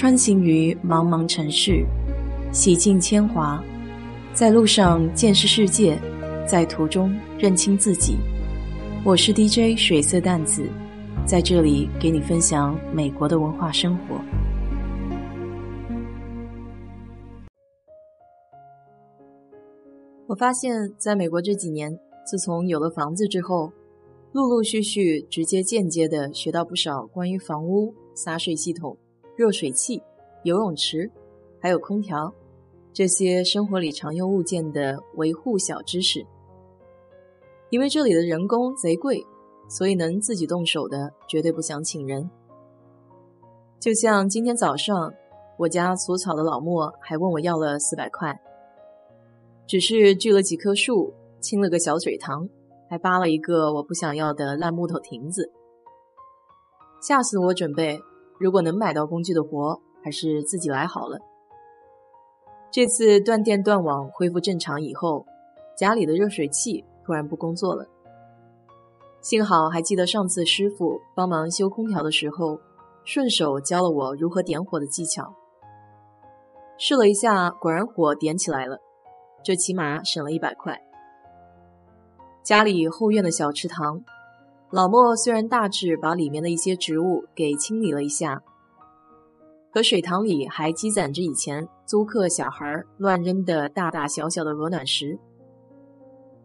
[0.00, 1.84] 穿行于茫茫城市，
[2.54, 3.62] 洗尽铅华，
[4.32, 6.00] 在路上见识世界，
[6.48, 8.16] 在途中认清自己。
[9.04, 10.66] 我是 DJ 水色淡子，
[11.26, 14.18] 在这里给你分享美国的文化生活。
[20.26, 21.94] 我发现，在美国这几年，
[22.24, 23.70] 自从有了房子之后，
[24.32, 28.96] 陆陆续续、直接间接的学到不少关于房屋、洒水系统、
[29.40, 30.02] 热水器、
[30.42, 31.10] 游泳池，
[31.62, 32.30] 还有空调
[32.92, 36.26] 这些生活里常用物件的维护小知识。
[37.70, 39.24] 因为这里的人工贼贵，
[39.66, 42.30] 所以能自己动手的绝对不想请人。
[43.78, 45.10] 就像今天早上，
[45.56, 48.38] 我家除草的老莫还问我要了四百块，
[49.66, 52.46] 只是锯了几棵树，清了个小水塘，
[52.90, 55.50] 还扒了一个我不想要的烂木头亭子，
[57.00, 57.54] 下次我！
[57.54, 57.98] 准备
[58.40, 61.20] 如果能买到工具的活，还是自己来好了。
[62.72, 65.26] 这次断电断网恢复正常以后，
[65.76, 66.84] 家里的热水器。
[67.02, 67.88] 突然不工作了，
[69.20, 72.60] 幸好还记得上次师傅帮忙修空调的时候，
[73.04, 75.34] 顺手教了我如何点火的技巧。
[76.78, 78.78] 试了一下，果然火点起来了，
[79.42, 80.80] 这起码省了一百块。
[82.44, 84.04] 家里后院的小池塘，
[84.70, 88.40] 老莫虽然大致把里面的一些植物给清理了一下，
[89.72, 95.18] 可水塘里还积攒着以前租客小孩乱扔的大大小小的鹅卵石。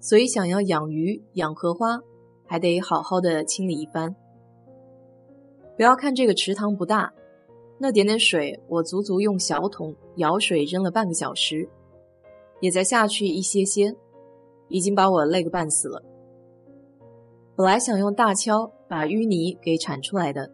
[0.00, 2.00] 所以，想要养鱼、养荷花，
[2.44, 4.14] 还得好好的清理一番。
[5.76, 7.12] 不要看这个池塘不大，
[7.78, 11.68] 那点点水，我足足用小桶舀水扔了半个小时，
[12.58, 13.94] 也才下去一些些，
[14.68, 16.02] 已经把我累个半死了。
[17.58, 20.48] 本来想用大锹把淤泥给铲出来的，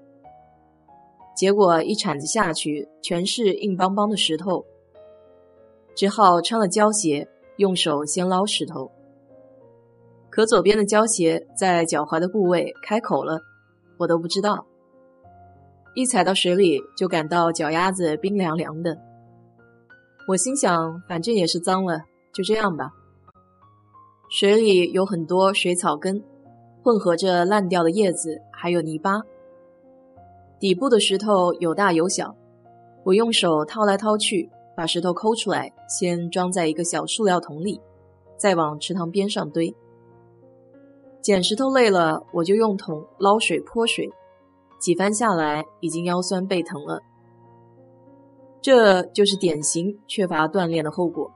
[1.36, 4.64] 结果一铲子下去，全是硬邦邦的石头，
[5.94, 8.91] 只好穿了胶鞋，用手先捞石头。
[10.31, 13.38] 可左边的胶鞋在脚踝的部位开口了，
[13.98, 14.64] 我都不知道。
[15.94, 18.98] 一踩到水里就感到脚丫子冰凉凉的。
[20.26, 22.00] 我心想，反正也是脏了，
[22.32, 22.93] 就这样吧。
[24.31, 26.25] 水里有很多水草根，
[26.84, 29.22] 混合着烂掉的叶子，还有泥巴。
[30.61, 32.37] 底部的石头有大有小，
[33.05, 37.81] 我用手掏来掏去，把石头抠出来，先装在一个小塑料桶里，
[38.37, 39.75] 再往池塘边上堆。
[41.23, 44.11] 捡石头累了，我就用桶捞水泼水，
[44.78, 47.00] 几番下来已经腰酸背疼了。
[48.61, 51.31] 这就是典型缺乏锻炼的后果。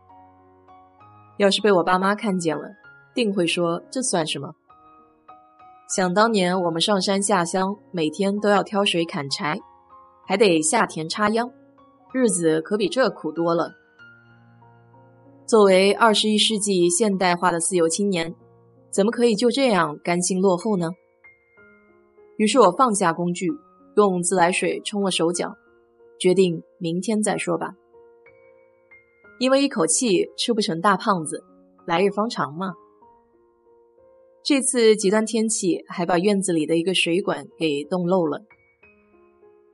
[1.38, 2.68] 要是被我爸妈看见了，
[3.14, 4.52] 定会说这算什么？
[5.88, 9.58] 想当年我们上山下乡，每天都要挑水砍柴，
[10.26, 11.50] 还得下田插秧，
[12.12, 13.72] 日子可比这苦多了。
[15.46, 18.34] 作为二十一世纪现代化的自由青年。
[18.90, 20.90] 怎么可以就这样甘心落后呢？
[22.38, 23.46] 于是我放下工具，
[23.96, 25.54] 用自来水冲了手脚，
[26.18, 27.74] 决定明天再说吧。
[29.38, 31.44] 因为一口气吃不成大胖子，
[31.86, 32.72] 来日方长嘛。
[34.44, 38.42] 这次极端天气还把院子里的一个水管给冻漏了。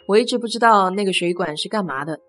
[0.08, 2.20] 我一直不知道那个水管是干嘛的，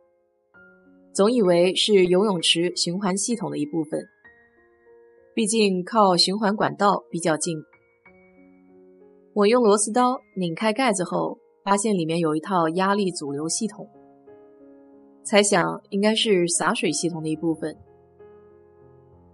[1.13, 4.05] 总以为是游泳池循环系统的一部分。
[5.33, 7.57] 毕竟靠循环管道比较近，
[9.33, 13.89] 我用螺丝刀拧开盖子后，发现里面有一套压力阻流系统，
[15.25, 17.75] 猜想应该是洒水系统的一部分。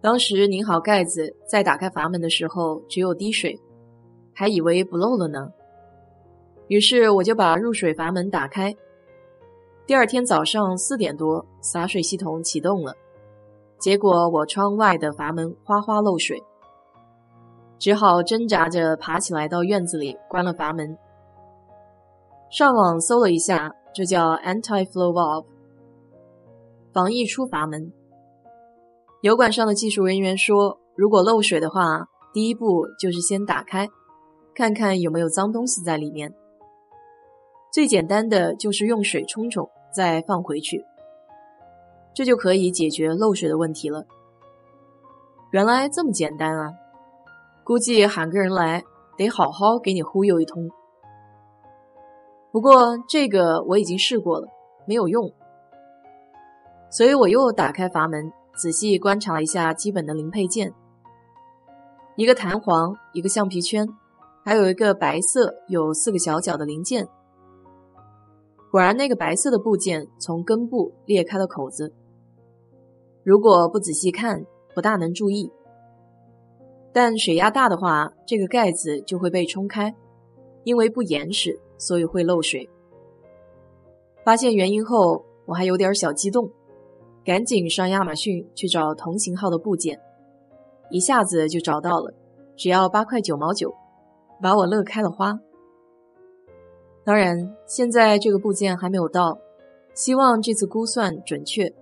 [0.01, 3.59] 当时拧好盖子，再打开阀门的时候只有滴水，
[4.33, 5.51] 还以为不漏了呢。
[6.67, 8.75] 于是我就把入水阀门打开。
[9.85, 12.95] 第二天早上四点多，洒水系统启动了。
[13.77, 16.41] 结果我窗外的阀门哗哗漏水，
[17.77, 20.97] 只好挣扎着爬起来到院子里关了阀门。
[22.49, 25.45] 上网搜了一下，这叫 anti-flow valve，
[26.91, 27.91] 防溢出阀门。
[29.21, 33.87] 油管上的技术人员说，如果漏水的话，第一步就是先打开，
[34.55, 36.33] 看看有没有脏东西在里面。
[37.71, 40.83] 最简单的就是用水冲冲，再放回去。
[42.15, 44.05] 这就可以解决漏水的问题了。
[45.51, 46.73] 原来这么简单啊！
[47.63, 48.83] 估计喊个人来，
[49.17, 50.67] 得好好给你忽悠一通。
[52.51, 54.47] 不过这个我已经试过了，
[54.87, 55.31] 没有用。
[56.89, 60.71] 所以我又打开阀门，仔细观察了一下基本的零配件：
[62.15, 63.89] 一个弹簧，一个橡皮圈，
[64.45, 67.07] 还有一个白色有四个小角的零件。
[68.69, 71.91] 果然，那个白色的部件从根部裂开了口子。
[73.23, 75.51] 如果不仔细看，不大能注意。
[76.93, 79.95] 但水压大的话，这个盖子就会被冲开，
[80.63, 82.69] 因为不严实，所以会漏水。
[84.23, 86.51] 发现原因后，我还有点小激动，
[87.23, 89.99] 赶紧上亚马逊去找同型号的部件，
[90.89, 92.13] 一下子就找到了，
[92.55, 93.73] 只要八块九毛九，
[94.41, 95.39] 把我乐开了花。
[97.03, 99.37] 当然，现在这个部件还没有到，
[99.93, 101.73] 希望这次估算准确。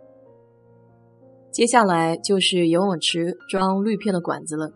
[1.52, 4.72] 接下来就是游泳池装滤片的管子了，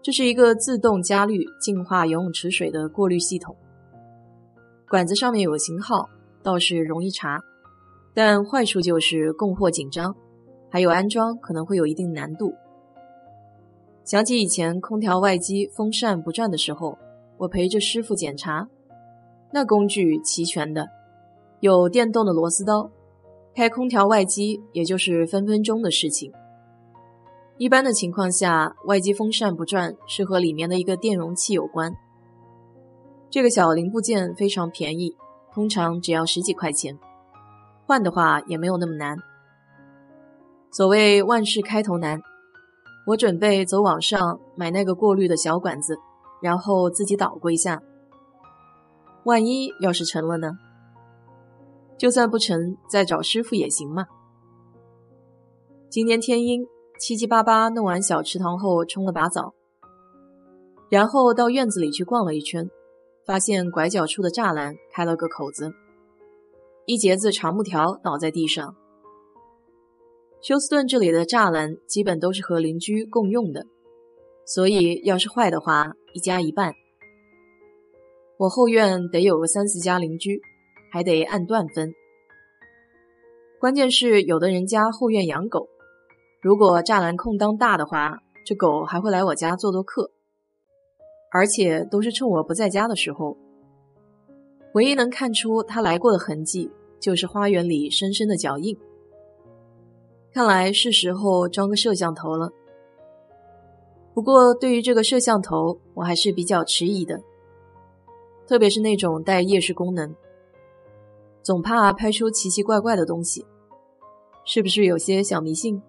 [0.00, 3.56] 这是一个自动加滤净化游泳池水的过滤系统。
[4.88, 6.08] 管子上面有型号，
[6.42, 7.40] 倒是容易查，
[8.14, 10.14] 但坏处就是供货紧张，
[10.70, 12.54] 还有安装可能会有一定难度。
[14.04, 16.98] 想起以前空调外机风扇不转的时候，
[17.38, 18.68] 我陪着师傅检查。
[19.52, 20.88] 那工具齐全的，
[21.60, 22.90] 有电动的螺丝刀，
[23.54, 26.32] 开空调外机也就是分分钟的事情。
[27.58, 31.94] 一般的情况下，外机风扇不转是和里面的一个电容器有关。
[33.30, 35.14] 这个小零部件非常便宜，
[35.52, 36.98] 通常只要十几块钱，
[37.92, 39.18] 换的话也没有那么难。
[40.70, 42.22] 所谓万事开头难，
[43.06, 45.98] 我准备走网上买那个过滤的小管子，
[46.40, 47.82] 然后自己捣鼓一下。
[49.24, 50.52] 万一要是成了呢？
[51.98, 54.06] 就算不成，再找师傅也行嘛。
[55.90, 56.66] 今天天阴，
[56.98, 59.52] 七七八八弄完小池塘后，冲了把澡，
[60.88, 62.70] 然后到院子里去逛了一圈，
[63.26, 65.74] 发现拐角处的栅栏开了个口子，
[66.84, 68.76] 一截子长木条倒在地上。
[70.40, 73.66] 休斯顿这里的栅栏基本都是和邻居共用的，
[74.44, 76.72] 所以要是坏的话，一家一半。
[78.38, 80.40] 我后院得有个三四家邻居，
[80.90, 81.94] 还得按段分。
[83.60, 85.68] 关键是有的人家后院养狗，
[86.40, 90.10] 如果栅栏空当大的话，这狗还会来我家做做客，
[91.30, 93.36] 而且都是趁我不在家的时候。
[94.72, 98.76] 唯一能看出它来过的痕迹，就是花园里深深的脚印。
[100.32, 102.50] 看来是时候装个摄像头了。
[104.14, 107.20] 不过对于这个摄像头，我还是比较迟疑的。
[108.46, 110.14] 特别是那种带夜视功能，
[111.42, 113.46] 总怕拍出奇奇怪怪的东西，
[114.44, 115.80] 是不是有些小迷信？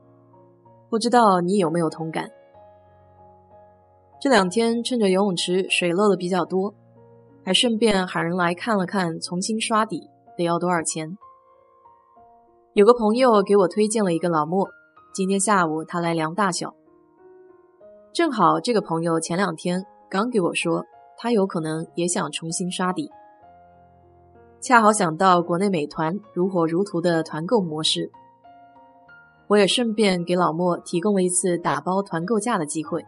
[0.90, 2.30] 不知道你有没有同感？
[4.22, 6.74] 这两天趁着游泳池水漏的比较多，
[7.46, 11.18] 还顺便喊人来看了看，重新刷底得要多少钱？
[12.74, 14.68] 有个朋友给我推荐了一个老莫，
[15.14, 16.74] 今天下午他来量大小，
[18.14, 20.86] 正好这个朋友前两天刚给我说。
[21.16, 23.10] 他有可能也想重新刷底，
[24.60, 28.12] 恰好想到国内美团如火如荼的团购模式，
[29.48, 33.06] 我也顺便给老莫提供了一次打包团购价的机会。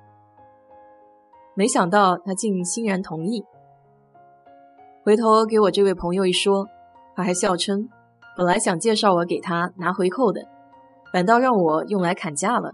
[1.56, 3.44] 没想到他竟欣然同意。
[5.06, 6.68] 回头给我这位朋友一说，
[7.16, 7.88] 他还笑称，
[8.36, 10.42] 本来想介绍我给他拿回扣的，
[11.14, 12.72] 反倒让我用来砍价了。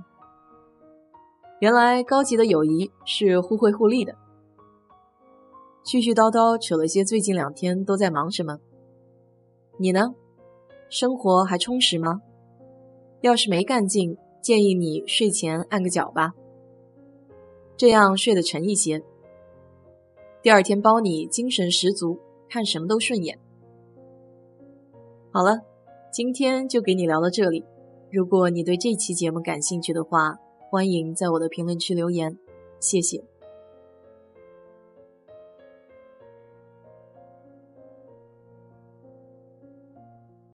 [1.59, 4.13] 原来高级的友谊是互惠互利的。
[5.83, 8.59] 絮絮叨叨扯了些，最近两天都在忙什么？
[9.77, 10.13] 你呢？
[10.89, 12.21] 生活还充实吗？
[13.19, 16.31] 要是没干劲，建议你睡前按个脚吧，
[17.75, 19.03] 这样睡得沉一些。
[20.43, 22.19] 第二天包你精神十足，
[22.51, 23.39] 看什么都顺眼。
[25.31, 25.61] 好了，
[26.11, 27.63] 今天就给你聊到这里。
[28.11, 30.37] 如果你对这期节目感兴趣的话，
[30.69, 32.37] 欢迎在我的评论区留言，
[32.81, 33.30] 谢谢。